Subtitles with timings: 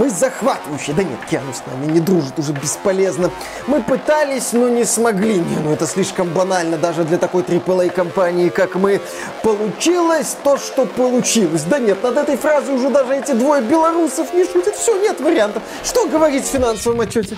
[0.00, 0.96] Вы захватывающие.
[0.96, 3.30] Да нет, Киану с нами не дружит, уже бесполезно.
[3.66, 5.34] Мы пытались, но не смогли.
[5.34, 9.02] Не, ну это слишком банально даже для такой AAA компании, как мы.
[9.42, 11.64] Получилось то, что получилось.
[11.64, 14.74] Да нет, над этой фразой уже даже эти двое белорусов не шутят.
[14.74, 15.62] Все, нет вариантов.
[15.84, 17.36] Что говорить в финансовом отчете?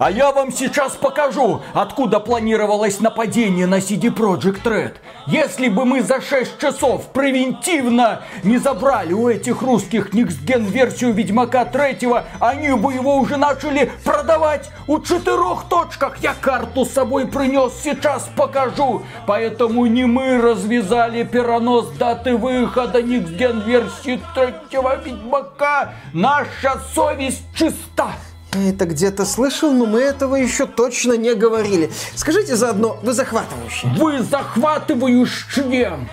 [0.00, 4.94] А я вам сейчас покажу, откуда планировалось нападение на CD Projekt Red.
[5.28, 11.64] Если бы мы за 6 часов превентивно не забрали у этих русских Gen версию Ведьмака
[11.64, 11.99] 3,
[12.38, 16.18] они бы его уже начали продавать у четырех точках.
[16.18, 19.02] Я карту с собой принес, сейчас покажу.
[19.26, 25.92] Поэтому не мы развязали перенос даты выхода Gen версии третьего Ведьмака.
[26.12, 28.12] Наша совесть чиста.
[28.52, 31.90] Это где-то слышал, но мы этого еще точно не говорили.
[32.16, 33.92] Скажите заодно, вы захватывающие.
[33.92, 36.08] Вы захватывающие.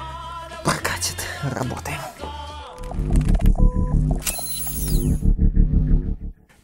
[0.63, 1.15] Прокатит.
[1.43, 1.97] Работаем.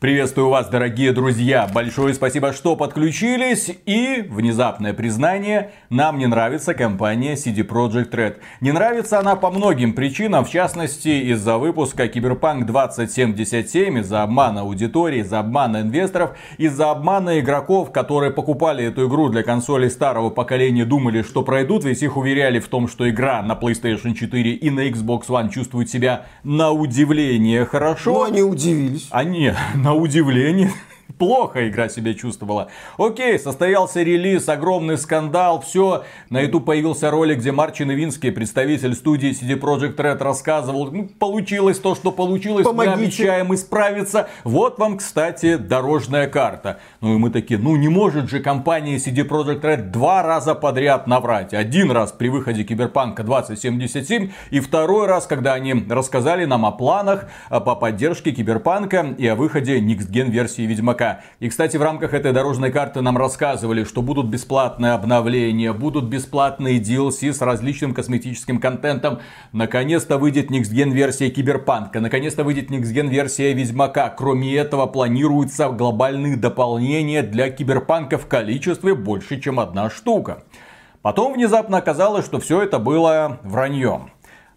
[0.03, 1.65] Приветствую вас, дорогие друзья!
[1.73, 3.71] Большое спасибо, что подключились.
[3.85, 8.35] И внезапное признание, нам не нравится компания CD Projekt Red.
[8.59, 15.21] Не нравится она по многим причинам, в частности из-за выпуска Cyberpunk 2077, из-за обмана аудитории,
[15.21, 21.21] из-за обмана инвесторов, из-за обмана игроков, которые покупали эту игру для консолей старого поколения, думали,
[21.21, 25.27] что пройдут, ведь их уверяли в том, что игра на PlayStation 4 и на Xbox
[25.29, 28.11] One чувствует себя на удивление хорошо.
[28.11, 29.07] Ну, они удивились.
[29.09, 30.71] Они на удивление
[31.17, 32.69] плохо игра себя чувствовала.
[32.97, 36.03] Окей, состоялся релиз, огромный скандал, все.
[36.29, 41.79] На YouTube появился ролик, где Марчин Ивинский, представитель студии CD Projekt Red, рассказывал, ну, получилось
[41.79, 42.95] то, что получилось, Помогите.
[42.95, 44.29] мы обещаем исправиться.
[44.43, 46.79] Вот вам, кстати, дорожная карта.
[47.01, 51.07] Ну и мы такие, ну не может же компания CD Projekt Red два раза подряд
[51.07, 51.53] наврать.
[51.53, 57.29] Один раз при выходе Киберпанка 2077 и второй раз, когда они рассказали нам о планах
[57.49, 61.21] по поддержке Киберпанка и о выходе Next Gen версии Ведьмака пока.
[61.39, 66.79] И, кстати, в рамках этой дорожной карты нам рассказывали, что будут бесплатные обновления, будут бесплатные
[66.79, 69.19] DLC с различным косметическим контентом.
[69.53, 74.09] Наконец-то выйдет Gen версия Киберпанка, наконец-то выйдет Gen версия Ведьмака.
[74.09, 80.43] Кроме этого, планируются глобальные дополнения для Киберпанка в количестве больше, чем одна штука.
[81.01, 84.11] Потом внезапно оказалось, что все это было враньем.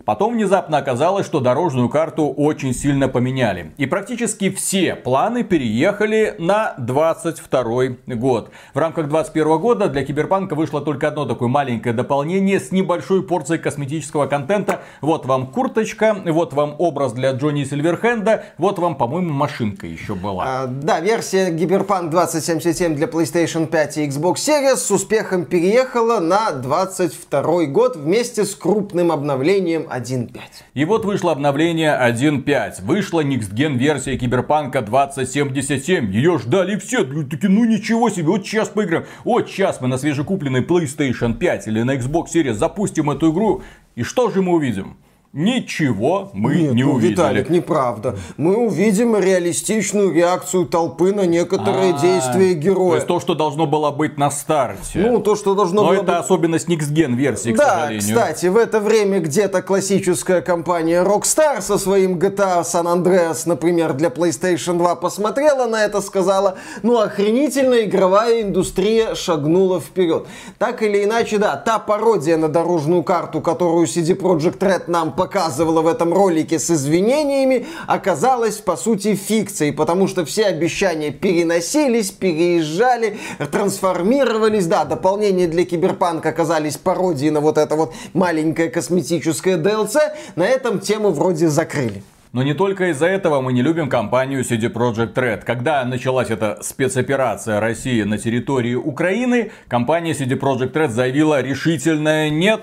[0.07, 3.73] Потом внезапно оказалось, что дорожную карту очень сильно поменяли.
[3.77, 8.51] И практически все планы переехали на 22 год.
[8.73, 13.61] В рамках 21 года для Киберпанка вышло только одно такое маленькое дополнение с небольшой порцией
[13.61, 14.83] косметического контента.
[15.01, 20.45] Вот вам курточка, вот вам образ для Джонни Сильверхенда, вот вам, по-моему, машинка еще была.
[20.47, 26.53] А, да, версия Киберпанк 2077 для PlayStation 5 и Xbox Series с успехом переехала на
[26.53, 30.41] 22 год вместе с крупным обновлением 1.5.
[30.75, 32.83] И вот вышло обновление 1.5.
[32.83, 36.13] Вышла Gen версия Киберпанка 2077.
[36.13, 37.05] Ее ждали все.
[37.05, 39.07] Такие, ну ничего себе, вот сейчас поиграем.
[39.25, 43.63] Вот сейчас мы на свежекупленной PlayStation 5 или на Xbox Series запустим эту игру.
[43.95, 44.97] И что же мы увидим?
[45.37, 47.13] Ничего мы Нет, не ну, увидели.
[47.13, 48.17] Виталик, неправда.
[48.39, 52.01] Мы увидим реалистичную реакцию толпы на некоторые А-а-а.
[52.01, 52.93] действия героя.
[52.93, 54.99] То есть то, что должно было быть на старте.
[54.99, 56.15] Ну, то, что должно Но было это быть...
[56.15, 58.01] особенность Gen версии, к да, сожалению.
[58.01, 64.09] кстати, в это время где-то классическая компания Rockstar со своим GTA San Andreas, например, для
[64.09, 70.27] PlayStation 2 посмотрела на это, сказала, ну, охренительно игровая индустрия шагнула вперед.
[70.59, 75.26] Так или иначе, да, та пародия на дорожную карту, которую CD Projekt Red нам показала,
[75.27, 82.13] показывала в этом ролике с извинениями, оказалась по сути фикцией, потому что все обещания переносились,
[82.13, 83.19] переезжали,
[83.51, 84.67] трансформировались.
[84.67, 89.99] Да, дополнения для Киберпанка оказались пародией на вот это вот маленькое косметическое DLC.
[90.37, 92.05] На этом тему вроде закрыли.
[92.37, 95.43] Но не только из-за этого мы не любим компанию CD Projekt Red.
[95.47, 102.61] Когда началась эта спецоперация России на территории Украины, компания CD Projekt Red заявила решительное нет,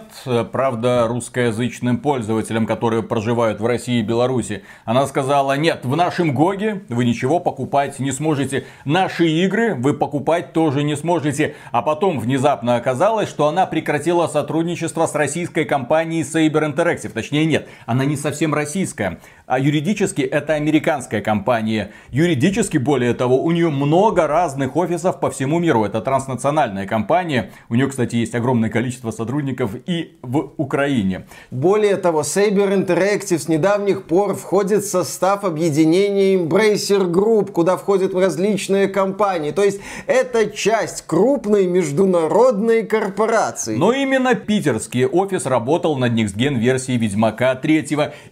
[0.51, 4.61] правда, русскоязычным пользователям, которые проживают в России и Беларуси.
[4.85, 8.65] Она сказала, нет, в нашем ГОГе вы ничего покупать не сможете.
[8.85, 11.55] Наши игры вы покупать тоже не сможете.
[11.71, 17.09] А потом внезапно оказалось, что она прекратила сотрудничество с российской компанией Saber Interactive.
[17.09, 19.17] Точнее, нет, она не совсем российская.
[19.45, 21.91] А юридически это американская компания.
[22.11, 25.85] Юридически, более того, у нее много разных офисов по всему миру.
[25.85, 27.51] Это транснациональная компания.
[27.69, 31.25] У нее, кстати, есть огромное количество сотрудников и в Украине.
[31.51, 38.13] Более того, Saber Interactive с недавних пор входит в состав объединения Embracer Group, куда входят
[38.13, 39.51] различные компании.
[39.51, 43.77] То есть это часть крупной международной корпорации.
[43.77, 47.83] Но именно питерский офис работал над Next Gen версией Ведьмака 3.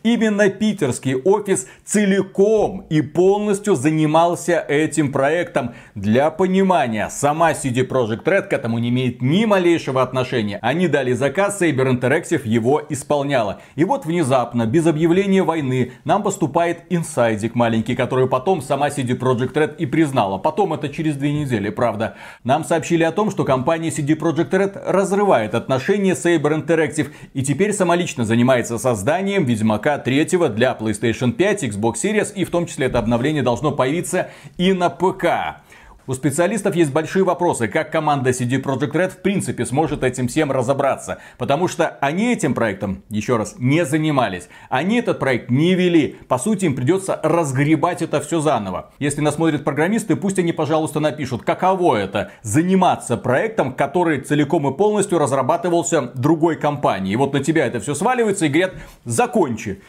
[0.04, 5.74] Именно питерский офис целиком и полностью занимался этим проектом.
[5.96, 10.60] Для понимания, сама CD Projekt Red к этому не имеет ни малейшего отношения.
[10.62, 13.62] Они дали заказ, Saber Interactive его исполняла.
[13.76, 19.54] И вот внезапно, без объявления войны, нам поступает инсайдик маленький, который потом сама CD Projekt
[19.54, 20.38] Red и признала.
[20.38, 22.16] Потом это через две недели, правда.
[22.44, 27.44] Нам сообщили о том, что компания CD Projekt Red разрывает отношения с Saber Interactive и
[27.44, 30.26] теперь самолично занимается созданием Ведьмака 3
[30.56, 34.90] для PlayStation 5, Xbox Series и в том числе это обновление должно появиться и на
[34.90, 35.62] ПК.
[36.08, 40.52] У специалистов есть большие вопросы, как команда CD Projekt Red в принципе сможет этим всем
[40.52, 41.20] разобраться.
[41.38, 44.50] Потому что они этим проектом, еще раз, не занимались.
[44.70, 46.18] Они этот проект не вели.
[46.28, 48.92] По сути, им придется разгребать это все заново.
[48.98, 54.76] Если нас смотрят программисты, пусть они, пожалуйста, напишут, каково это заниматься проектом, который целиком и
[54.76, 57.14] полностью разрабатывался другой компанией.
[57.14, 58.74] И вот на тебя это все сваливается и говорят,
[59.06, 59.82] закончи.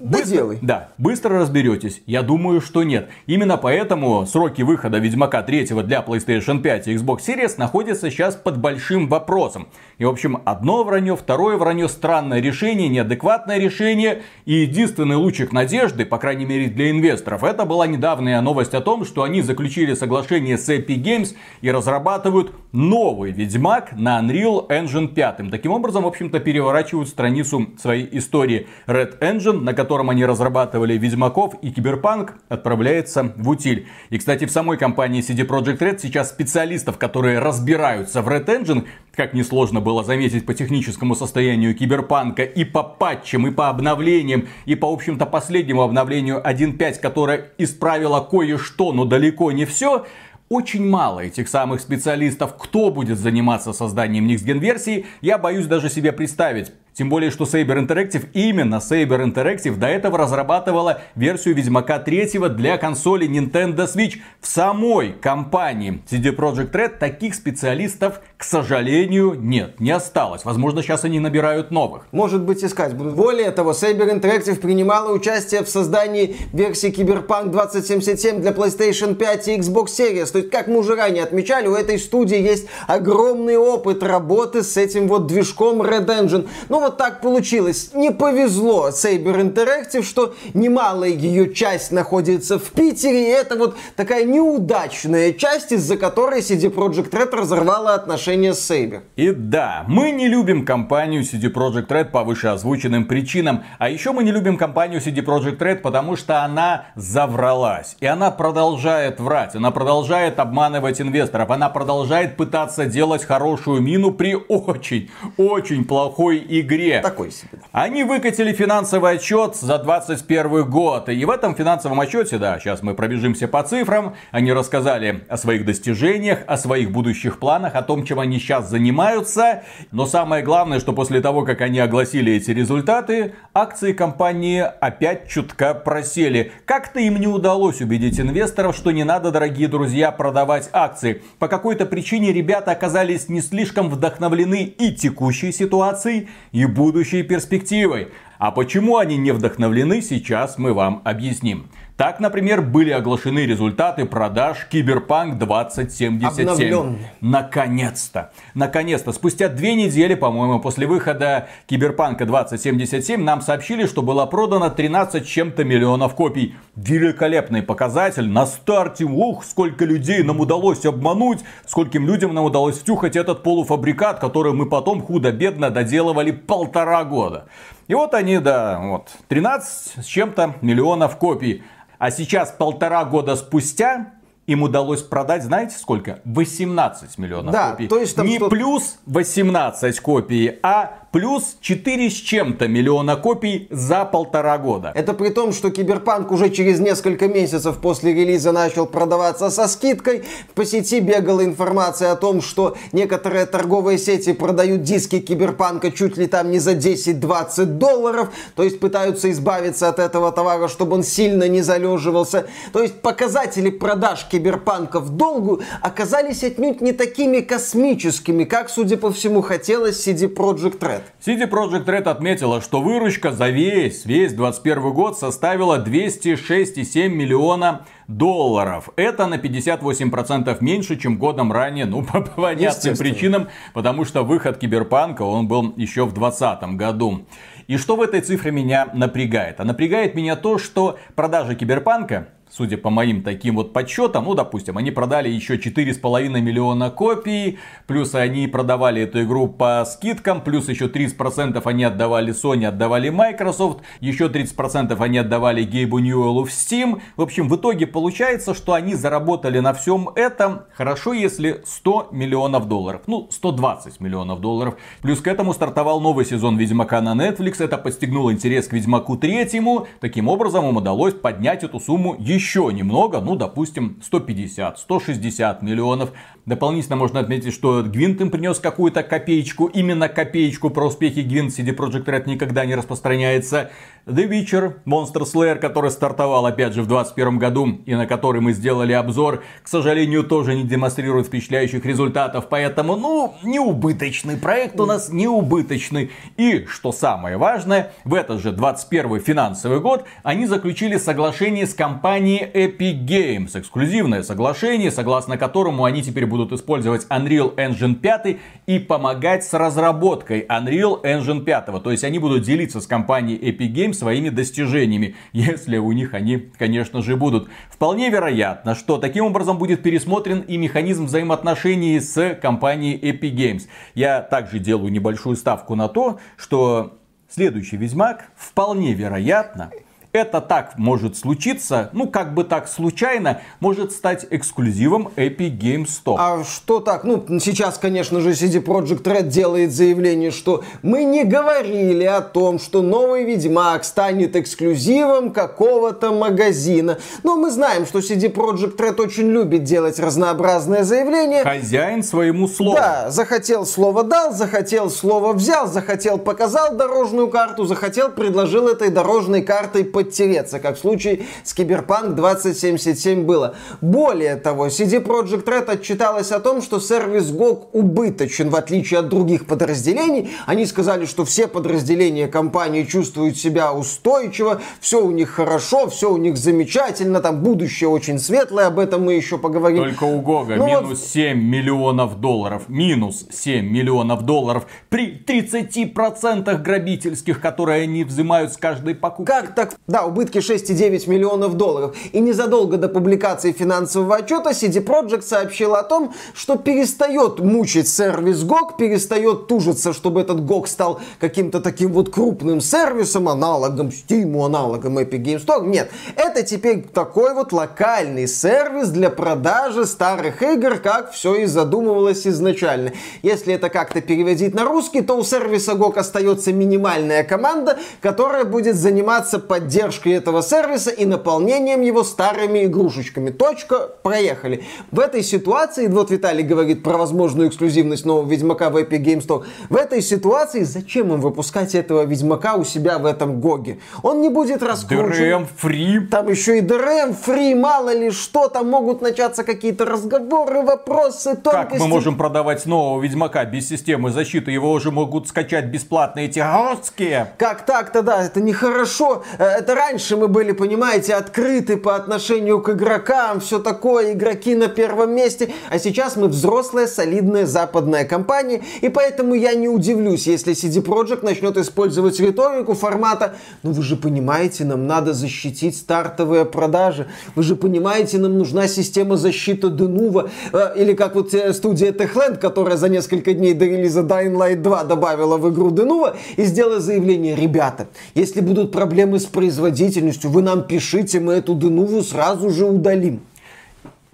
[0.00, 2.02] Быстро, да, быстро разберетесь.
[2.06, 3.10] Я думаю, что нет.
[3.26, 8.58] Именно поэтому сроки выхода Ведьмака 3 для PlayStation 5 и Xbox Series находятся сейчас под
[8.58, 9.68] большим вопросом.
[9.98, 14.22] И, в общем, одно вранье, второе вранье, странное решение, неадекватное решение.
[14.46, 19.04] И единственный лучик надежды, по крайней мере для инвесторов, это была недавняя новость о том,
[19.04, 25.50] что они заключили соглашение с Epic Games и разрабатывают новый Ведьмак на Unreal Engine 5.
[25.50, 28.68] Таким образом, в общем-то, переворачивают страницу своей истории.
[28.86, 33.88] Red Engine, на котором они разрабатывали Ведьмаков и Киберпанк, отправляется в утиль.
[34.10, 38.86] И, кстати, в самой компании CD Projekt Red сейчас специалистов, которые разбираются в Red Engine,
[39.12, 44.76] как несложно было заметить по техническому состоянию Киберпанка и по патчам, и по обновлениям, и
[44.76, 50.06] по, общем-то, последнему обновлению 1.5, которое исправило кое-что, но далеко не все,
[50.48, 55.90] очень мало этих самых специалистов, кто будет заниматься созданием Next Gen версии, я боюсь даже
[55.90, 56.70] себе представить.
[56.94, 62.76] Тем более, что Saber Interactive, именно Saber Interactive до этого разрабатывала версию Ведьмака 3 для
[62.76, 66.98] консоли Nintendo Switch в самой компании CD Projekt Red.
[66.98, 70.44] Таких специалистов, к сожалению, нет, не осталось.
[70.44, 72.06] Возможно, сейчас они набирают новых.
[72.12, 73.14] Может быть, искать будут.
[73.14, 79.56] Более того, Saber Interactive принимала участие в создании версии Cyberpunk 2077 для PlayStation 5 и
[79.58, 80.30] Xbox Series.
[80.30, 84.76] То есть, как мы уже ранее отмечали, у этой студии есть огромный опыт работы с
[84.76, 86.48] этим вот движком Red Engine.
[86.68, 87.90] Ну, вот так получилось.
[87.94, 94.24] Не повезло Saber Interactive, что немалая ее часть находится в Питере, и это вот такая
[94.24, 99.02] неудачная часть, из-за которой CD Projekt Red разорвала отношения с Saber.
[99.16, 104.24] И да, мы не любим компанию CD Projekt Red по вышеозвученным причинам, а еще мы
[104.24, 107.96] не любим компанию CD Projekt Red, потому что она завралась.
[108.00, 114.34] И она продолжает врать, она продолжает обманывать инвесторов, она продолжает пытаться делать хорошую мину при
[114.34, 117.00] очень, очень плохой игре игре.
[117.00, 117.58] Такой себе.
[117.72, 121.08] Они выкатили финансовый отчет за 2021 год.
[121.08, 125.64] И в этом финансовом отчете, да, сейчас мы пробежимся по цифрам, они рассказали о своих
[125.64, 129.62] достижениях, о своих будущих планах, о том, чем они сейчас занимаются.
[129.90, 135.74] Но самое главное, что после того, как они огласили эти результаты, акции компании опять чутка
[135.74, 136.52] просели.
[136.64, 141.22] Как-то им не удалось убедить инвесторов, что не надо, дорогие друзья, продавать акции.
[141.38, 148.08] По какой-то причине ребята оказались не слишком вдохновлены и текущей ситуацией, и будущей перспективой.
[148.38, 151.70] А почему они не вдохновлены, сейчас мы вам объясним.
[151.96, 156.96] Так, например, были оглашены результаты продаж Киберпанк 2077.
[157.20, 158.32] Наконец-то.
[158.54, 159.12] Наконец-то.
[159.12, 165.64] Спустя две недели, по-моему, после выхода Киберпанка 2077 нам сообщили, что было продано 13 чем-то
[165.64, 166.54] миллионов копий.
[166.76, 168.28] Великолепный показатель.
[168.28, 174.18] На старте, ух, сколько людей нам удалось обмануть, скольким людям нам удалось втюхать этот полуфабрикат,
[174.18, 177.44] который мы потом худо-бедно доделывали полтора года.
[177.92, 181.62] И вот они, да, вот, 13 с чем-то миллионов копий.
[181.98, 184.12] А сейчас, полтора года спустя,
[184.46, 186.20] им удалось продать, знаете сколько?
[186.24, 187.88] 18 миллионов да, копий.
[187.88, 188.48] То есть, там Не что...
[188.48, 194.92] плюс 18 копий, а плюс 4 с чем-то миллиона копий за полтора года.
[194.94, 200.24] Это при том, что Киберпанк уже через несколько месяцев после релиза начал продаваться со скидкой.
[200.54, 206.26] По сети бегала информация о том, что некоторые торговые сети продают диски Киберпанка чуть ли
[206.26, 208.30] там не за 10-20 долларов.
[208.56, 212.46] То есть пытаются избавиться от этого товара, чтобы он сильно не залеживался.
[212.72, 219.12] То есть показатели продаж Киберпанка в долгу оказались отнюдь не такими космическими, как, судя по
[219.12, 221.01] всему, хотелось CD Projekt Red.
[221.24, 228.90] CD Projekt Red отметила, что выручка за весь, весь 21 год составила 206,7 миллиона долларов.
[228.96, 235.22] Это на 58% меньше, чем годом ранее, ну, по понятным причинам, потому что выход Киберпанка,
[235.22, 237.26] он был еще в 2020 году.
[237.68, 239.60] И что в этой цифре меня напрягает?
[239.60, 244.76] А напрягает меня то, что продажи Киберпанка судя по моим таким вот подсчетам, ну, допустим,
[244.76, 250.86] они продали еще 4,5 миллиона копий, плюс они продавали эту игру по скидкам, плюс еще
[250.86, 257.00] 30% они отдавали Sony, отдавали Microsoft, еще 30% они отдавали Гейбу Ньюэллу в Steam.
[257.16, 262.68] В общем, в итоге получается, что они заработали на всем этом, хорошо, если 100 миллионов
[262.68, 263.02] долларов.
[263.06, 264.76] Ну, 120 миллионов долларов.
[265.00, 269.86] Плюс к этому стартовал новый сезон Ведьмака на Netflix, это подстегнуло интерес к Ведьмаку третьему.
[270.00, 276.12] Таким образом, им удалось поднять эту сумму еще еще немного, ну, допустим, 150, 160 миллионов.
[276.44, 279.66] Дополнительно можно отметить, что Гвинт им принес какую-то копеечку.
[279.66, 283.70] Именно копеечку про успехи Гвинт CD Projekt Red никогда не распространяется.
[284.06, 288.52] The Witcher, Monster Slayer, который стартовал опять же в 2021 году и на который мы
[288.52, 292.48] сделали обзор, к сожалению, тоже не демонстрирует впечатляющих результатов.
[292.50, 296.10] Поэтому, ну, не убыточный проект у нас, не убыточный.
[296.36, 302.44] И, что самое важное, в этот же 21 финансовый год они заключили соглашение с компанией
[302.52, 303.56] Epic Games.
[303.56, 308.36] Эксклюзивное соглашение, согласно которому они теперь будут использовать Unreal Engine 5
[308.66, 311.82] и помогать с разработкой Unreal Engine 5.
[311.82, 316.38] То есть они будут делиться с компанией Epic Games своими достижениями, если у них они,
[316.58, 317.48] конечно же, будут.
[317.70, 323.68] Вполне вероятно, что таким образом будет пересмотрен и механизм взаимоотношений с компанией Epic Games.
[323.94, 326.98] Я также делаю небольшую ставку на то, что
[327.28, 329.70] следующий Ведьмак вполне вероятно
[330.12, 336.16] это так может случиться, ну как бы так случайно, может стать эксклюзивом Epic Games Store.
[336.18, 337.04] А что так?
[337.04, 342.58] Ну, сейчас, конечно же, CD Projekt Red делает заявление, что мы не говорили о том,
[342.58, 346.98] что новый Ведьмак станет эксклюзивом какого-то магазина.
[347.22, 351.42] Но мы знаем, что CD Projekt Red очень любит делать разнообразные заявления.
[351.42, 352.76] Хозяин своему слову.
[352.76, 359.42] Да, захотел слово дал, захотел слово взял, захотел показал дорожную карту, захотел предложил этой дорожной
[359.42, 363.54] картой по подтереться, как в случае с Киберпанк 2077 было.
[363.80, 369.08] Более того, CD Projekt Red отчиталась о том, что сервис GOG убыточен, в отличие от
[369.08, 370.30] других подразделений.
[370.46, 376.16] Они сказали, что все подразделения компании чувствуют себя устойчиво, все у них хорошо, все у
[376.16, 379.78] них замечательно, там будущее очень светлое, об этом мы еще поговорим.
[379.78, 380.98] Только у Гога ну минус вот...
[380.98, 388.94] 7 миллионов долларов, минус 7 миллионов долларов при 30% грабительских, которые они взимают с каждой
[388.94, 389.30] покупки.
[389.30, 391.94] Как так да, убытки 6,9 миллионов долларов.
[392.12, 398.42] И незадолго до публикации финансового отчета CD Projekt сообщил о том, что перестает мучить сервис
[398.42, 404.98] GOG, перестает тужиться, чтобы этот GOG стал каким-то таким вот крупным сервисом, аналогом Steam, аналогом
[404.98, 405.66] Epic Games Store.
[405.66, 412.26] Нет, это теперь такой вот локальный сервис для продажи старых игр, как все и задумывалось
[412.26, 412.92] изначально.
[413.20, 418.76] Если это как-то переводить на русский, то у сервиса GOG остается минимальная команда, которая будет
[418.76, 423.30] заниматься поддержкой поддержкой этого сервиса и наполнением его старыми игрушечками.
[423.30, 424.62] Точка, проехали.
[424.90, 429.44] В этой ситуации, вот Виталий говорит про возможную эксклюзивность нового Ведьмака в Epic Games Store.
[429.68, 433.78] В этой ситуации зачем им выпускать этого Ведьмака у себя в этом Гоге?
[434.02, 435.24] Он не будет раскручен.
[435.24, 436.06] DRM free.
[436.06, 441.72] Там еще и DRM free, мало ли что, там могут начаться какие-то разговоры, вопросы, тонкости.
[441.72, 444.52] Как мы можем продавать нового Ведьмака без системы защиты?
[444.52, 447.32] Его уже могут скачать бесплатно эти городские.
[447.38, 449.24] Как так-то, да, это нехорошо.
[449.38, 454.54] Э, это это раньше мы были, понимаете, открыты по отношению к игрокам, все такое, игроки
[454.54, 460.26] на первом месте, а сейчас мы взрослая, солидная западная компания, и поэтому я не удивлюсь,
[460.26, 466.44] если CD Projekt начнет использовать риторику формата «Ну вы же понимаете, нам надо защитить стартовые
[466.44, 471.92] продажи, вы же понимаете, нам нужна система защиты Denuvo», э, или как вот э, студия
[471.92, 476.44] Techland, которая за несколько дней до релиза Dying Light 2 добавила в игру Denuvo и
[476.44, 480.30] сделала заявление «Ребята, если будут проблемы с производством, производительностью.
[480.30, 483.20] Вы нам пишите, мы эту дынуву сразу же удалим.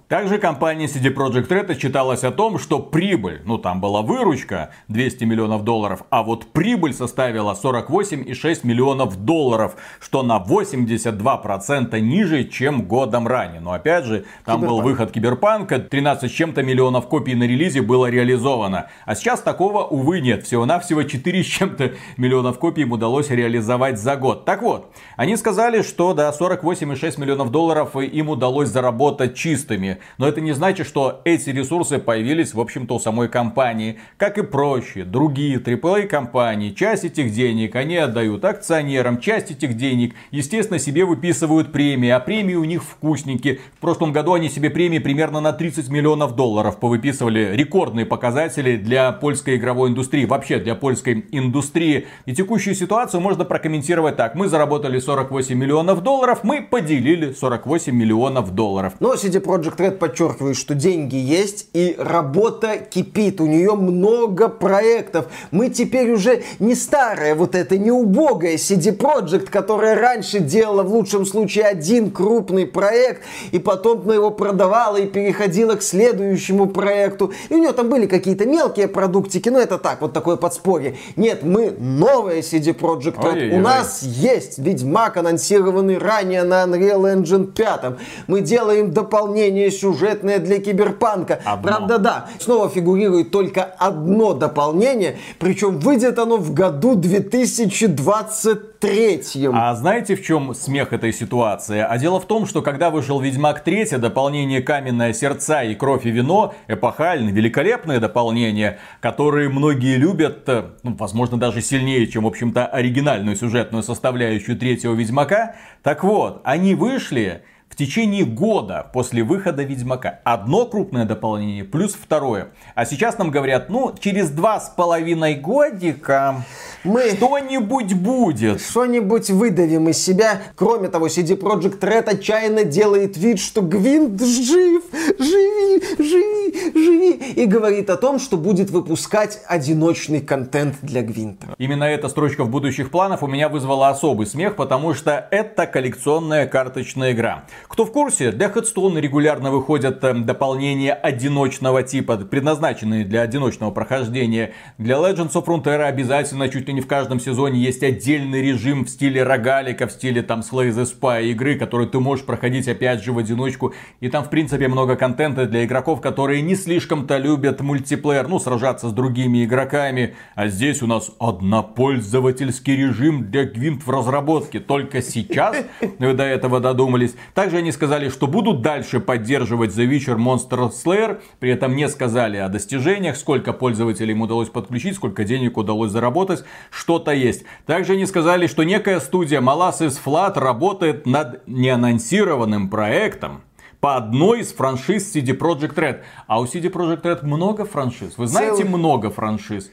[0.08, 5.24] Также компания CD Projekt Red отчиталась о том, что прибыль, ну там была выручка 200
[5.24, 13.28] миллионов долларов, а вот прибыль составила 48,6 миллионов долларов, что на 82% ниже, чем годом
[13.28, 13.60] ранее.
[13.60, 14.66] Но опять же, там Киберпанк.
[14.66, 18.86] был выход Киберпанка, 13 с чем-то миллионов копий на релизе было реализовано.
[19.04, 20.46] А сейчас такого, увы, нет.
[20.46, 24.46] Всего-навсего 4 с чем-то миллионов копий им удалось реализовать за год.
[24.46, 29.97] Так вот, они сказали, что до да, 48,6 миллионов долларов им удалось заработать чистыми.
[30.18, 33.98] Но это не значит, что эти ресурсы появились, в общем-то, у самой компании.
[34.16, 40.14] Как и прочие, другие AAA компании, часть этих денег они отдают акционерам, часть этих денег,
[40.30, 43.60] естественно, себе выписывают премии, а премии у них вкусненькие.
[43.76, 47.54] В прошлом году они себе премии примерно на 30 миллионов долларов повыписывали.
[47.54, 52.06] Рекордные показатели для польской игровой индустрии, вообще для польской индустрии.
[52.26, 54.34] И текущую ситуацию можно прокомментировать так.
[54.34, 58.94] Мы заработали 48 миллионов долларов, мы поделили 48 миллионов долларов.
[59.00, 63.40] Но CD Projekt Red подчеркивает, что деньги есть и работа кипит.
[63.40, 65.26] У нее много проектов.
[65.50, 70.92] Мы теперь уже не старая, вот эта не убогая CD Projekt, которая раньше делала в
[70.92, 77.32] лучшем случае один крупный проект, и потом на его продавала и переходила к следующему проекту.
[77.48, 80.96] И у нее там были какие-то мелкие продуктики, но это так, вот такое подспорье.
[81.16, 83.32] Нет, мы новая CD Projekt Red.
[83.32, 87.98] Ой, у нас есть Ведьмак, анонсированный ранее на Unreal Engine 5.
[88.26, 91.40] Мы делаем дополнение сюжетное для Киберпанка.
[91.44, 91.68] Одно.
[91.68, 99.48] Правда, да, снова фигурирует только одно дополнение, причем выйдет оно в году 2023.
[99.52, 101.80] А знаете, в чем смех этой ситуации?
[101.80, 106.10] А дело в том, что когда вышел Ведьмак 3, дополнение Каменное сердца и Кровь и
[106.10, 112.66] вино, эпохальное, великолепное дополнение, которые многие любят, э, ну, возможно, даже сильнее, чем, в общем-то,
[112.66, 115.56] оригинальную сюжетную составляющую третьего Ведьмака.
[115.82, 120.20] Так вот, они вышли в течение года после выхода Ведьмака.
[120.24, 122.48] Одно крупное дополнение плюс второе.
[122.74, 126.44] А сейчас нам говорят, ну, через два с половиной годика
[126.84, 128.60] мы что-нибудь будет.
[128.60, 130.42] Что-нибудь выдавим из себя.
[130.56, 134.84] Кроме того, CD Projekt Red отчаянно делает вид, что Гвинт жив,
[135.18, 137.10] живи, живи, живи.
[137.34, 141.54] И говорит о том, что будет выпускать одиночный контент для Гвинта.
[141.58, 146.46] Именно эта строчка в будущих планах у меня вызвала особый смех, потому что это коллекционная
[146.46, 147.44] карточная игра.
[147.66, 154.52] Кто в курсе, для Headstone регулярно выходят э, дополнения одиночного типа, предназначенные для одиночного прохождения.
[154.78, 158.88] Для Legends of Frontera обязательно чуть ли не в каждом сезоне есть отдельный режим в
[158.88, 163.12] стиле рогалика, в стиле там Slay the Spy игры, который ты можешь проходить опять же
[163.12, 163.74] в одиночку.
[164.00, 168.88] И там в принципе много контента для игроков, которые не слишком-то любят мультиплеер, ну сражаться
[168.88, 170.14] с другими игроками.
[170.34, 174.60] А здесь у нас однопользовательский режим для Гвинт в разработке.
[174.60, 175.56] Только сейчас
[175.98, 177.14] вы до этого додумались.
[177.48, 181.22] Также они сказали, что будут дальше поддерживать The Witcher Monster Slayer.
[181.40, 186.44] При этом не сказали о достижениях, сколько пользователей им удалось подключить, сколько денег удалось заработать
[186.70, 187.44] что-то есть.
[187.64, 193.40] Также они сказали, что некая студия Molasses Flat работает над неанонсированным проектом,
[193.80, 196.00] по одной из франшиз CD Projekt Red.
[196.26, 198.18] А у CD Projekt Red много франшиз.
[198.18, 198.76] Вы знаете, Целый...
[198.76, 199.70] много франшиз.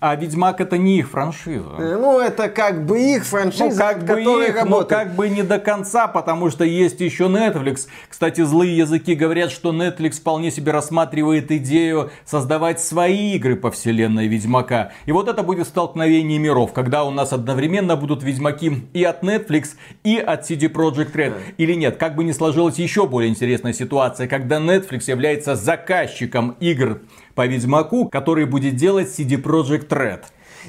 [0.00, 1.70] А Ведьмак это не их франшиза.
[1.78, 4.68] Э, ну, это как бы их франшиза, ну, как бы их, работают.
[4.68, 7.86] но как бы не до конца, потому что есть еще Netflix.
[8.08, 14.26] Кстати, злые языки говорят, что Netflix вполне себе рассматривает идею создавать свои игры по вселенной
[14.26, 14.90] Ведьмака.
[15.06, 19.76] И вот это будет столкновение миров, когда у нас одновременно будут Ведьмаки и от Netflix,
[20.02, 21.34] и от CD Projekt Red.
[21.56, 27.00] Или нет, как бы не сложилась еще более интересная ситуация, когда Netflix является заказчиком игр
[27.38, 30.22] по Ведьмаку, который будет делать CD Projekt Red.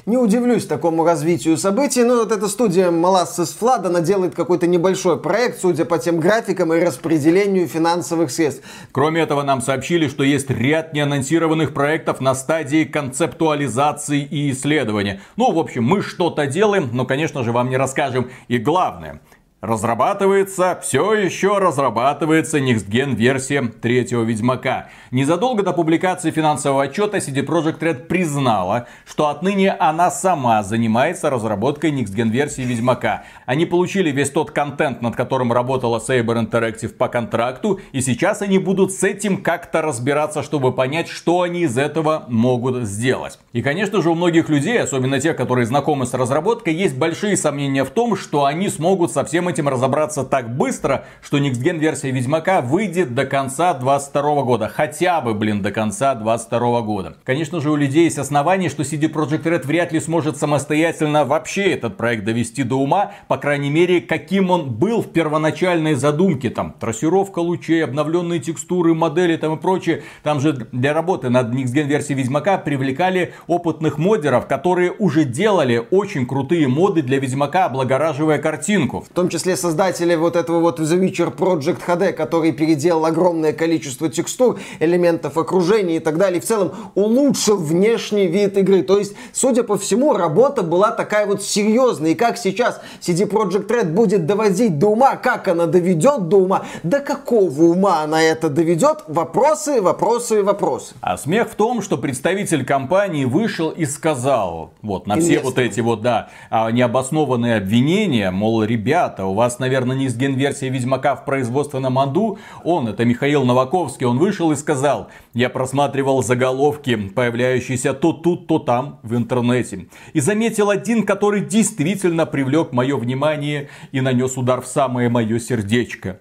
[0.06, 5.20] Не удивлюсь такому развитию событий, но вот эта студия Molasses Flood, она делает какой-то небольшой
[5.20, 8.62] проект, судя по тем графикам и распределению финансовых средств.
[8.92, 15.22] Кроме этого, нам сообщили, что есть ряд неанонсированных проектов на стадии концептуализации и исследования.
[15.34, 18.30] Ну, в общем, мы что-то делаем, но, конечно же, вам не расскажем.
[18.46, 19.20] И главное,
[19.60, 24.88] Разрабатывается, все еще разрабатывается Next версия третьего Ведьмака.
[25.10, 31.90] Незадолго до публикации финансового отчета CD Projekt Red признала, что отныне она сама занимается разработкой
[31.90, 33.24] Next версии Ведьмака.
[33.44, 38.58] Они получили весь тот контент, над которым работала Saber Interactive по контракту, и сейчас они
[38.58, 43.38] будут с этим как-то разбираться, чтобы понять, что они из этого могут сделать.
[43.52, 47.84] И конечно же у многих людей, особенно тех, которые знакомы с разработкой, есть большие сомнения
[47.84, 53.14] в том, что они смогут совсем этим разобраться так быстро, что Next версия Ведьмака выйдет
[53.14, 54.68] до конца 22 года.
[54.68, 57.16] Хотя бы, блин, до конца 22 года.
[57.24, 61.72] Конечно же, у людей есть основания, что CD Projekt Red вряд ли сможет самостоятельно вообще
[61.72, 63.12] этот проект довести до ума.
[63.28, 66.50] По крайней мере, каким он был в первоначальной задумке.
[66.50, 70.02] Там, трассировка лучей, обновленные текстуры, модели там и прочее.
[70.22, 76.26] Там же для работы над Next версией Ведьмака привлекали опытных модеров, которые уже делали очень
[76.26, 79.00] крутые моды для Ведьмака, облагораживая картинку.
[79.00, 83.54] В том числе числе создатели вот этого вот The Witcher Project HD, который переделал огромное
[83.54, 86.42] количество текстур, элементов окружения и так далее.
[86.42, 88.82] В целом улучшил внешний вид игры.
[88.82, 92.10] То есть, судя по всему, работа была такая вот серьезная.
[92.10, 96.66] И как сейчас CD Projekt Red будет доводить до ума, как она доведет до ума,
[96.82, 100.94] до какого ума она это доведет, вопросы, вопросы, вопросы.
[101.00, 105.80] А смех в том, что представитель компании вышел и сказал, вот, на все вот эти
[105.80, 111.24] вот, да, а, необоснованные обвинения, мол, ребята, у вас, наверное, не с генверсия Ведьмака в
[111.24, 118.12] производственном аду, он, это Михаил Новаковский, он вышел и сказал, я просматривал заголовки, появляющиеся то
[118.12, 124.36] тут, то там в интернете, и заметил один, который действительно привлек мое внимание и нанес
[124.36, 126.20] удар в самое мое сердечко.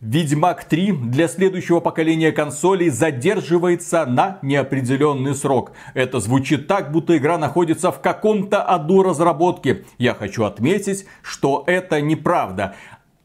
[0.00, 5.72] Ведьмак 3 для следующего поколения консолей задерживается на неопределенный срок.
[5.92, 9.84] Это звучит так, будто игра находится в каком-то аду разработки.
[9.98, 12.74] Я хочу отметить, что это неправда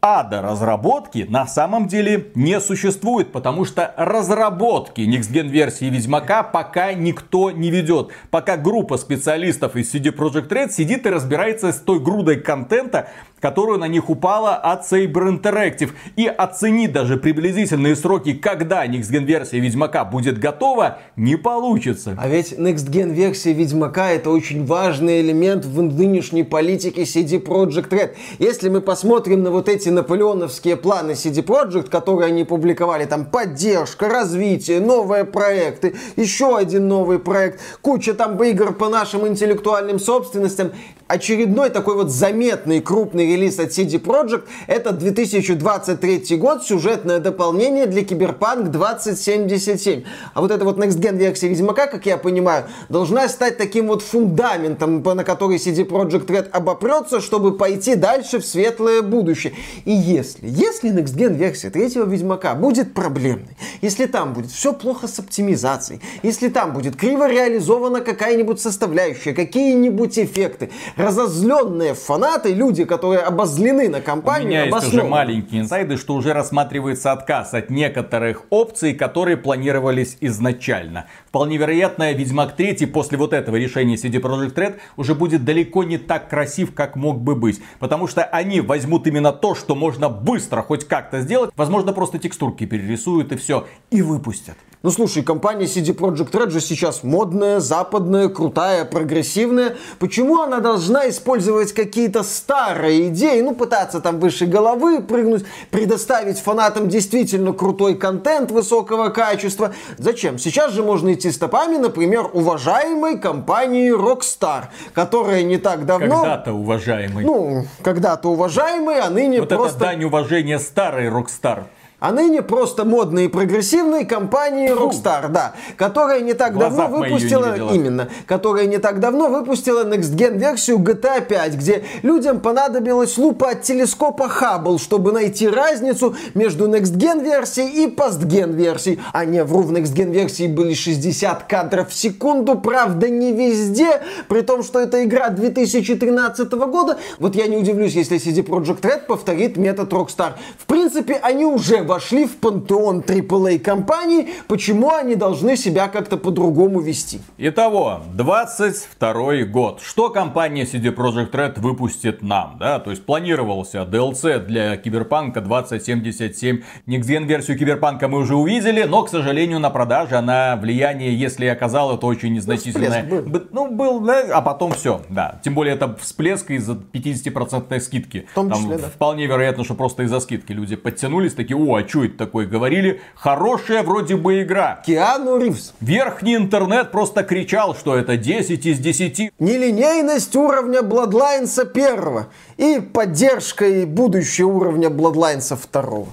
[0.06, 7.50] ада разработки на самом деле не существует, потому что разработки Next версии Ведьмака пока никто
[7.50, 8.12] не ведет.
[8.30, 13.80] Пока группа специалистов из CD Projekt Red сидит и разбирается с той грудой контента, которую
[13.80, 15.91] на них упала от Saber Interactive.
[16.15, 22.15] И оценить даже приблизительные сроки, когда Next Gen версия Ведьмака будет готова, не получится.
[22.17, 27.89] А ведь Next Gen версия Ведьмака это очень важный элемент в нынешней политике CD Projekt
[27.89, 28.15] Red.
[28.39, 34.08] Если мы посмотрим на вот эти наполеоновские планы CD Projekt, которые они публиковали, там поддержка,
[34.10, 40.71] развитие, новые проекты, еще один новый проект, куча там игр по нашим интеллектуальным собственностям,
[41.08, 48.04] очередной такой вот заметный крупный релиз от CD Projekt это 2023 год, сюжетное дополнение для
[48.04, 50.04] Киберпанк 2077.
[50.34, 54.02] А вот эта вот Next Gen версия Ведьмака, как я понимаю, должна стать таким вот
[54.02, 59.54] фундаментом, на который CD Projekt Red обопрется, чтобы пойти дальше в светлое будущее.
[59.86, 65.08] И если, если Next Gen версия третьего Ведьмака будет проблемной, если там будет все плохо
[65.08, 73.14] с оптимизацией, если там будет криво реализована какая-нибудь составляющая, какие-нибудь эффекты, разозленные фанаты, люди, которые
[73.19, 78.43] обозлены на компанию, У меня есть уже маленькие инсайды, что уже рассматривается отказ от некоторых
[78.49, 81.06] опций, которые планировались изначально.
[81.36, 85.98] Вполне вероятно, Ведьмак 3 после вот этого решения CD Projekt Red уже будет далеко не
[85.98, 87.62] так красив, как мог бы быть.
[87.80, 91.52] Потому что они возьмут именно то, что можно быстро хоть как-то сделать.
[91.58, 93.67] Возможно, просто текстурки перерисуют и все.
[93.91, 94.56] И выпустят.
[94.86, 99.78] Ну слушай, компания CD Projekt Red же сейчас модная, западная, крутая, прогрессивная.
[99.98, 106.88] Почему она должна использовать какие-то старые идеи, ну пытаться там выше головы прыгнуть, предоставить фанатам
[106.88, 109.74] действительно крутой контент высокого качества?
[109.98, 110.38] Зачем?
[110.38, 116.22] Сейчас же можно идти стопами, например, уважаемой компании Rockstar, которая не так давно...
[116.22, 117.26] Когда-то уважаемой.
[117.26, 119.78] Ну, когда-то уважаемой, а ныне вот просто...
[119.78, 121.66] это дань уважения старой Rockstar
[122.06, 128.10] а ныне просто модной и прогрессивной компании Rockstar, да, которая не так давно выпустила, именно,
[128.28, 133.63] которая не так давно выпустила Next Gen версию GTA 5, где людям понадобилась лупа от
[133.63, 139.00] телескопа Hubble, чтобы найти разницу между Next Gen версией и Post-Gen версией.
[139.12, 144.04] А не, вру, в Next Gen версии были 60 кадров в секунду, правда не везде,
[144.28, 147.00] при том, что это игра 2013 года.
[147.18, 150.34] Вот я не удивлюсь, если CD Projekt Red повторит метод Rockstar.
[150.60, 156.82] В принципе, они уже вошли в пантеон AAA компаний, почему они должны себя как-то по-другому
[156.82, 157.22] вести?
[157.38, 159.80] Итого, 22 год.
[159.82, 162.58] Что компания CD Projekt Red выпустит нам?
[162.60, 162.80] Да?
[162.80, 166.64] То есть планировался DLC для Киберпанка 2077.
[166.86, 171.98] Next версию Киберпанка мы уже увидели, но, к сожалению, на продаже она влияние, если оказала,
[171.98, 173.08] то очень незначительное.
[173.10, 173.44] Ну, был.
[173.52, 175.40] Ну, был, да, а потом все, да.
[175.46, 178.28] Тем более это всплеск из-за 50% скидки.
[178.32, 178.88] В том числе, Там, да.
[178.90, 183.02] Вполне вероятно, что просто из-за скидки люди подтянулись, такие, о, а что это такое говорили?
[183.16, 184.82] Хорошая вроде бы игра.
[184.86, 185.74] Киану Ривз.
[185.82, 189.32] Верхний интернет просто кричал, что это 10 из 10.
[189.40, 196.08] Нелинейность уровня Bloodlines первого и поддержка и будущее уровня Bloodlines второго.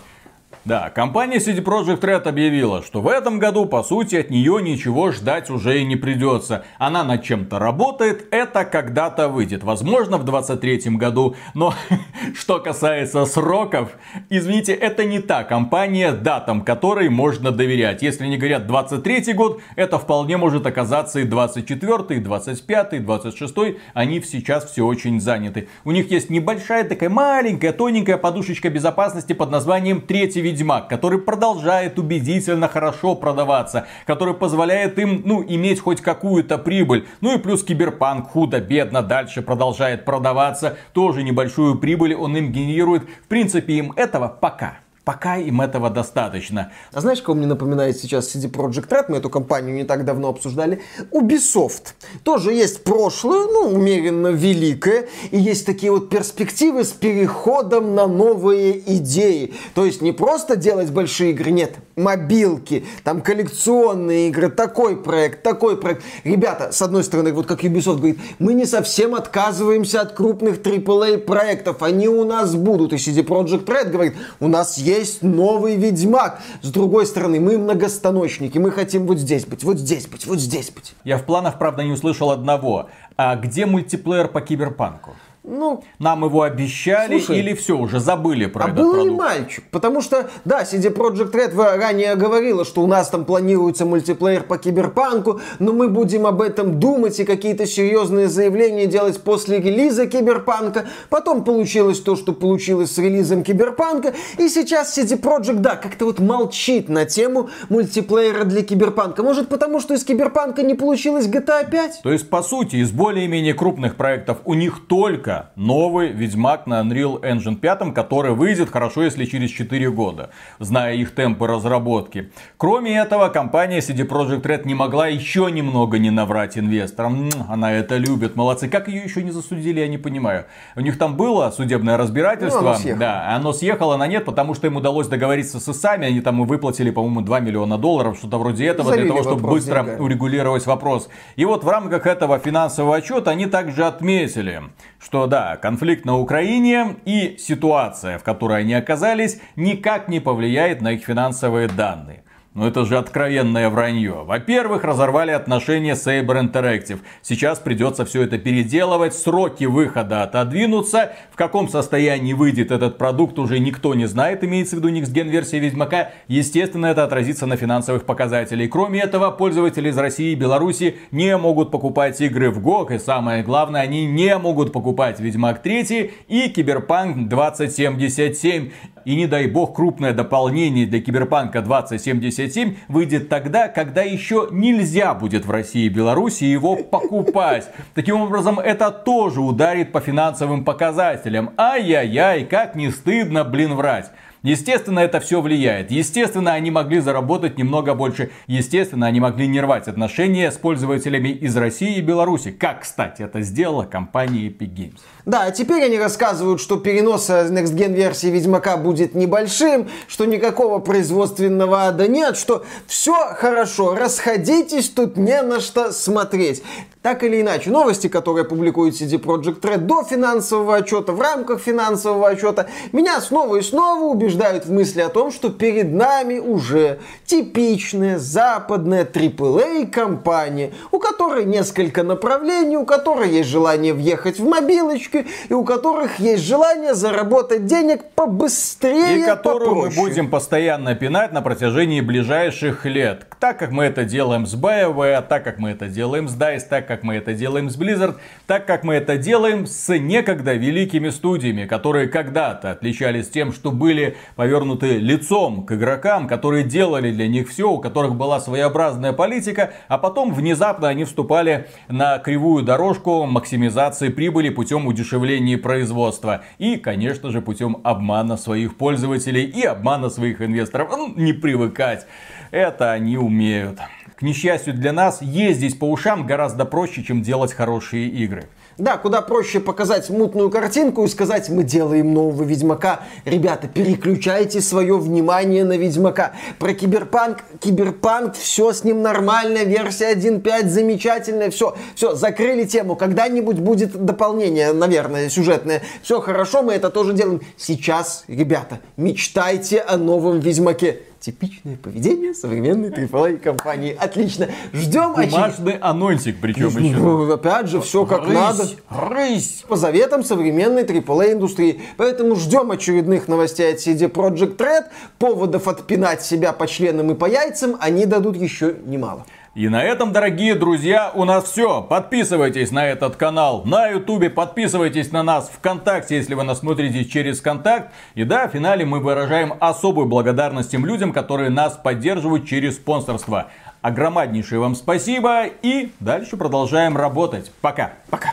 [0.64, 5.10] Да, компания CD Projekt Red объявила, что в этом году, по сути, от нее ничего
[5.10, 6.64] ждать уже и не придется.
[6.78, 9.64] Она над чем-то работает, это когда-то выйдет.
[9.64, 11.34] Возможно, в 23 году.
[11.54, 11.74] Но
[12.38, 13.90] что касается сроков,
[14.30, 18.00] извините, это не та компания, датам которой можно доверять.
[18.02, 23.54] Если не говорят 23 год, это вполне может оказаться и 24, и 25, и 26.
[23.94, 25.68] Они сейчас все очень заняты.
[25.84, 31.98] У них есть небольшая такая маленькая, тоненькая подушечка безопасности под названием третий Ведьмак, который продолжает
[31.98, 37.06] убедительно хорошо продаваться, который позволяет им, ну, иметь хоть какую-то прибыль.
[37.22, 43.04] Ну и плюс Киберпанк худо-бедно дальше продолжает продаваться, тоже небольшую прибыль он им генерирует.
[43.24, 46.70] В принципе, им этого пока Пока им этого достаточно.
[46.92, 49.06] А знаешь, кого мне напоминает сейчас CD Projekt Red?
[49.08, 50.80] Мы эту компанию не так давно обсуждали.
[51.10, 51.94] Ubisoft.
[52.22, 55.08] Тоже есть прошлое, ну, умеренно великое.
[55.32, 59.54] И есть такие вот перспективы с переходом на новые идеи.
[59.74, 61.74] То есть не просто делать большие игры, нет.
[61.96, 66.04] Мобилки, там коллекционные игры, такой проект, такой проект.
[66.22, 71.18] Ребята, с одной стороны, вот как Ubisoft говорит, мы не совсем отказываемся от крупных AAA
[71.18, 71.82] проектов.
[71.82, 72.92] Они у нас будут.
[72.92, 76.40] И CD Projekt Red говорит, у нас есть есть новый Ведьмак.
[76.62, 80.70] С другой стороны, мы многостаночники, мы хотим вот здесь быть, вот здесь быть, вот здесь
[80.70, 80.94] быть.
[81.04, 82.88] Я в планах, правда, не услышал одного.
[83.16, 85.14] А где мультиплеер по киберпанку?
[85.44, 89.10] Ну, нам его обещали слушай, или все, уже забыли про а этот был продукт?
[89.10, 89.64] ли мальчик?
[89.72, 94.56] Потому что, да, CD Projekt Red ранее говорила, что у нас там планируется мультиплеер по
[94.56, 100.86] киберпанку, но мы будем об этом думать и какие-то серьезные заявления делать после релиза киберпанка.
[101.08, 104.14] Потом получилось то, что получилось с релизом киберпанка.
[104.38, 109.24] И сейчас CD Projekt, да, как-то вот молчит на тему мультиплеера для киберпанка.
[109.24, 112.02] Может потому, что из киберпанка не получилось GTA 5?
[112.04, 116.80] То есть, по сути, из более-менее крупных проектов у них только только новый Ведьмак на
[116.80, 122.30] Unreal Engine 5, который выйдет хорошо, если через 4 года, зная их темпы разработки.
[122.56, 127.30] Кроме этого, компания CD Projekt Red не могла еще немного не наврать инвесторам.
[127.48, 128.68] Она это любит, молодцы.
[128.68, 130.44] Как ее еще не засудили, я не понимаю.
[130.76, 132.60] У них там было судебное разбирательство.
[132.60, 136.06] Ну, оно да, оно съехало на нет, потому что им удалось договориться с ИСами.
[136.06, 139.82] Они там выплатили, по-моему, 2 миллиона долларов, что-то вроде этого, Залили для того, чтобы быстро
[139.82, 140.00] деньгами.
[140.00, 141.08] урегулировать вопрос.
[141.36, 144.62] И вот в рамках этого финансового отчета они также отметили,
[144.98, 150.92] что да, конфликт на Украине и ситуация, в которой они оказались, никак не повлияет на
[150.92, 152.24] их финансовые данные.
[152.54, 154.24] Ну это же откровенное вранье.
[154.26, 156.98] Во-первых, разорвали отношения с Saber Interactive.
[157.22, 161.12] Сейчас придется все это переделывать, сроки выхода отодвинутся.
[161.30, 165.30] В каком состоянии выйдет этот продукт уже никто не знает, имеется в виду Next Gen
[165.30, 166.10] версия Ведьмака.
[166.28, 168.68] Естественно, это отразится на финансовых показателях.
[168.68, 172.96] Кроме этого, пользователи из России и Беларуси не могут покупать игры в GOG.
[172.96, 178.72] И самое главное, они не могут покупать Ведьмак 3 и Киберпанк 2077.
[179.04, 182.41] И не дай бог крупное дополнение для Киберпанка 2077
[182.88, 187.68] выйдет тогда, когда еще нельзя будет в России и Беларуси его покупать.
[187.94, 191.50] Таким образом, это тоже ударит по финансовым показателям.
[191.56, 194.10] Ай-яй-яй, как не стыдно, блин, врать.
[194.42, 195.92] Естественно, это все влияет.
[195.92, 198.32] Естественно, они могли заработать немного больше.
[198.48, 202.50] Естественно, они могли не рвать отношения с пользователями из России и Беларуси.
[202.50, 204.98] Как, кстати, это сделала компания Epic Games.
[205.26, 210.80] Да, а теперь они рассказывают, что перенос Next Gen версии Ведьмака будет небольшим, что никакого
[210.80, 216.64] производственного ада нет, что все хорошо, расходитесь, тут не на что смотреть.
[217.02, 222.28] Так или иначе, новости, которые публикует CD Projekt Red до финансового отчета, в рамках финансового
[222.28, 228.18] отчета, меня снова и снова убеждают в мысли о том, что перед нами уже типичная
[228.18, 235.18] западная AAA компания, у которой несколько направлений, у которой есть желание въехать в мобилочку,
[235.48, 240.00] и у которых есть желание заработать денег побыстрее, И которую попроще.
[240.02, 243.26] мы будем постоянно пинать на протяжении ближайших лет.
[243.40, 246.86] Так как мы это делаем с BioWare, так как мы это делаем с DICE, так
[246.86, 248.16] как мы это делаем с Blizzard,
[248.46, 254.16] так как мы это делаем с некогда великими студиями, которые когда-то отличались тем, что были
[254.36, 259.98] повернуты лицом к игрокам, которые делали для них все, у которых была своеобразная политика, а
[259.98, 266.42] потом внезапно они вступали на кривую дорожку максимизации прибыли путем удешевления производства.
[266.58, 270.90] И, конечно же, путем обмана своих пользователей и обмана своих инвесторов.
[270.96, 272.06] Ну, не привыкать.
[272.50, 273.78] Это они умеют.
[274.16, 278.44] К несчастью для нас, ездить по ушам гораздо проще, чем делать хорошие игры.
[278.78, 283.00] Да, куда проще показать мутную картинку и сказать, мы делаем нового Ведьмака.
[283.24, 286.32] Ребята, переключайте свое внимание на Ведьмака.
[286.58, 292.96] Про Киберпанк, Киберпанк, все с ним нормально, версия 1.5 замечательная, все, все, закрыли тему.
[292.96, 295.82] Когда-нибудь будет дополнение, наверное, сюжетное.
[296.02, 297.42] Все хорошо, мы это тоже делаем.
[297.58, 303.96] Сейчас, ребята, мечтайте о новом Ведьмаке типичное поведение современной AAA компании.
[303.98, 304.48] Отлично.
[304.72, 305.78] Ждем Бумажный оч...
[305.80, 306.96] анонсик причем ну, еще.
[306.96, 308.64] Ну, опять же, все как рысь, надо.
[308.90, 309.64] Рысь.
[309.68, 311.80] По заветам современной AAA индустрии.
[311.96, 314.86] Поэтому ждем очередных новостей от CD Project Red.
[315.18, 319.24] Поводов отпинать себя по членам и по яйцам они дадут еще немало.
[319.54, 321.82] И на этом, дорогие друзья, у нас все.
[321.82, 327.42] Подписывайтесь на этот канал на ютубе, подписывайтесь на нас ВКонтакте, если вы нас смотрите через
[327.42, 327.92] Контакт.
[328.14, 333.50] И да, в финале мы выражаем особую благодарность тем людям, которые нас поддерживают через спонсорство.
[333.82, 337.52] Огромнейшее вам спасибо и дальше продолжаем работать.
[337.60, 337.92] Пока.
[338.08, 338.32] Пока.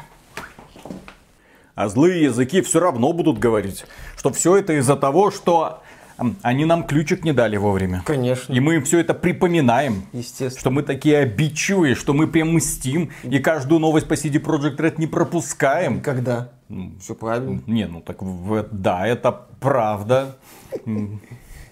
[1.75, 3.84] А злые языки все равно будут говорить,
[4.15, 5.82] что все это из-за того, что
[6.41, 8.03] они нам ключик не дали вовремя.
[8.05, 8.53] Конечно.
[8.53, 10.03] И мы им все это припоминаем.
[10.13, 10.60] Естественно.
[10.60, 13.12] Что мы такие обидчивые, что мы прям мстим.
[13.23, 16.01] И каждую новость по CD Projekt Red не пропускаем.
[16.01, 16.49] Когда?
[17.01, 17.62] Все правильно.
[17.67, 20.36] Не, ну так в- да, это правда.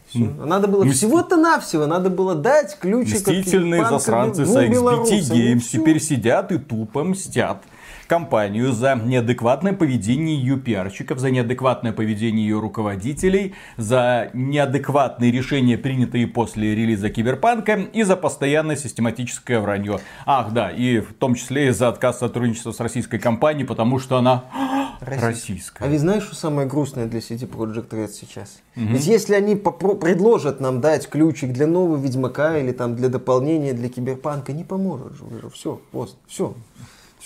[0.07, 0.19] Всё.
[0.45, 3.15] Надо было всего-то навсего, надо было дать ключик.
[3.27, 7.61] Мстительные засранцы с XBT Games теперь сидят и тупо мстят
[8.07, 16.27] компанию за неадекватное поведение ее пиарщиков, за неадекватное поведение ее руководителей, за неадекватные решения, принятые
[16.27, 19.99] после релиза Киберпанка и за постоянное систематическое вранье.
[20.25, 24.17] Ах, да, и в том числе и за отказ сотрудничества с российской компанией, потому что
[24.17, 24.45] она
[25.01, 25.83] российская.
[25.83, 28.61] А ведь знаешь, что самое грустное для CD Projekt Red сейчас?
[28.75, 33.73] Ведь если они попро- предложат нам дать ключик для нового Ведьмака или там для дополнения
[33.73, 35.49] для Киберпанка, не поможет же уже.
[35.49, 36.53] Все, пост, все.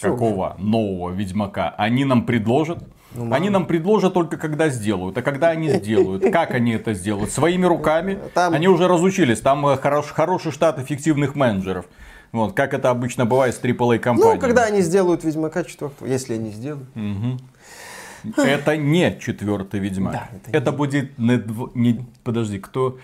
[0.01, 1.73] Какого нового Ведьмака?
[1.77, 2.79] Они нам предложат?
[3.13, 5.17] Ну, они нам предложат только когда сделают.
[5.17, 6.23] А когда они сделают?
[6.31, 7.31] Как они это сделают?
[7.31, 8.17] Своими руками?
[8.33, 9.39] Там- Они уже разучились.
[9.41, 11.85] Там э, хорош- хороший штат эффективных менеджеров.
[12.31, 14.35] Вот, как это обычно бывает с AAA компаниями.
[14.35, 16.87] Ну, когда они сделают Ведьмака четвертого, если они сделают.
[18.37, 20.13] Это не четвертый Ведьмак.
[20.13, 22.97] Да, это это будет недв- не, подожди, кто?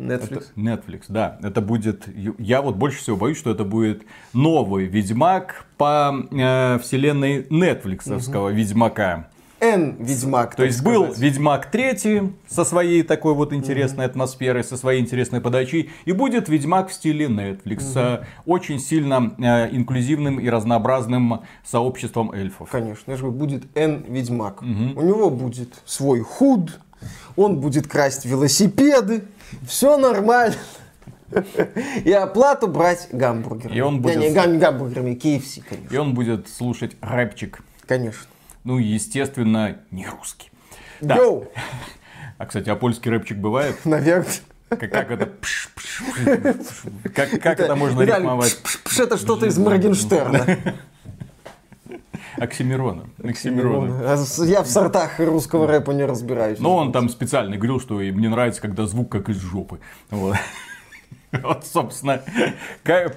[0.00, 0.22] Netflix.
[0.22, 1.38] Это Netflix, да.
[1.42, 2.08] Это будет.
[2.38, 9.28] Я вот больше всего боюсь, что это будет новый Ведьмак по э, вселенной Нетфликсовского Ведьмака.
[9.60, 10.54] Н Ведьмак.
[10.54, 11.18] То есть был сказать.
[11.18, 16.88] Ведьмак третий со своей такой вот интересной атмосферой, со своей интересной подачей, и будет Ведьмак
[16.88, 22.70] в стиле Netflix, с очень сильно э, инклюзивным и разнообразным сообществом эльфов.
[22.70, 24.62] Конечно, же будет Н Ведьмак.
[24.62, 24.66] У
[25.02, 26.80] него будет свой худ,
[27.36, 29.24] он будет красть велосипеды,
[29.66, 30.54] все нормально.
[32.04, 33.76] И оплату брать гамбургерами.
[33.76, 35.94] И он будет- Не, гам- гамбургерами, KFC, конечно.
[35.94, 37.60] И он будет слушать рэпчик.
[37.86, 38.22] Конечно.
[38.64, 40.50] Ну, естественно, не русский.
[41.00, 41.16] Да.
[41.16, 41.46] Йоу,
[42.38, 43.76] А, кстати, а польский рэпчик бывает?
[43.84, 44.26] наверное.
[44.70, 45.26] Как, как это?
[45.26, 47.12] Пш, пш, пш.
[47.14, 48.58] Как, как это можно Виталий, рифмовать?
[48.62, 50.46] пш, пш, это что-то из Моргенштерна.
[52.40, 53.04] Оксимирона.
[53.22, 54.16] Оксимирона.
[54.44, 56.58] Я в сортах русского рэпа не разбираюсь.
[56.58, 59.80] Но он там специально говорил, что мне нравится, когда звук как из жопы.
[60.10, 60.36] Вот.
[61.32, 62.22] Вот, собственно,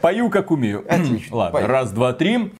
[0.01, 0.85] пою как умею.
[0.87, 1.35] Отлично.
[1.35, 1.67] Ладно, Пой.
[1.67, 2.51] раз, два, три.